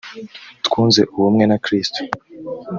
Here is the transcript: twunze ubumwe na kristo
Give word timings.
twunze 0.65 1.01
ubumwe 1.15 1.43
na 1.47 1.57
kristo 1.65 2.01